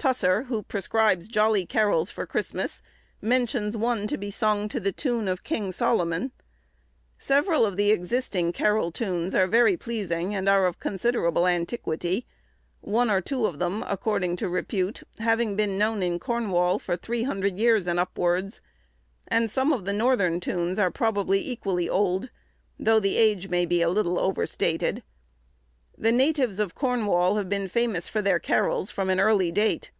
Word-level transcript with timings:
Tusser, 0.00 0.44
who 0.44 0.62
prescribes 0.62 1.26
jolly 1.26 1.66
carols 1.66 2.08
for 2.08 2.24
Christmas, 2.24 2.82
mentions 3.20 3.76
one 3.76 4.06
to 4.06 4.16
be 4.16 4.30
sung 4.30 4.68
to 4.68 4.78
the 4.78 4.92
tune 4.92 5.26
of 5.26 5.42
King 5.42 5.72
Solomon. 5.72 6.30
Several 7.18 7.66
of 7.66 7.76
the 7.76 7.90
existing 7.90 8.52
carol 8.52 8.92
tunes 8.92 9.34
are 9.34 9.48
very 9.48 9.76
pleasing, 9.76 10.36
and 10.36 10.48
are 10.48 10.66
of 10.66 10.78
considerable 10.78 11.48
antiquity; 11.48 12.26
one 12.80 13.10
or 13.10 13.20
two 13.20 13.44
of 13.46 13.58
them, 13.58 13.82
according 13.88 14.36
to 14.36 14.48
repute, 14.48 15.02
having 15.18 15.56
been 15.56 15.76
known 15.76 16.00
in 16.00 16.20
Cornwall 16.20 16.78
for 16.78 16.96
three 16.96 17.24
hundred 17.24 17.56
years 17.58 17.88
and 17.88 17.98
upwards; 17.98 18.60
and 19.26 19.50
some 19.50 19.72
of 19.72 19.84
the 19.84 19.92
northern 19.92 20.38
tunes 20.38 20.78
are, 20.78 20.92
probably, 20.92 21.40
equally 21.40 21.88
old, 21.88 22.30
though 22.78 23.00
the 23.00 23.16
age 23.16 23.48
may 23.48 23.66
be 23.66 23.82
a 23.82 23.88
little 23.88 24.20
overstated. 24.20 25.02
The 26.00 26.12
natives 26.12 26.60
of 26.60 26.76
Cornwall 26.76 27.38
have 27.38 27.48
been 27.48 27.66
famous 27.66 28.08
for 28.08 28.22
their 28.22 28.38
carols 28.38 28.92
from 28.92 29.10
an 29.10 29.18
early 29.18 29.50
date. 29.50 29.90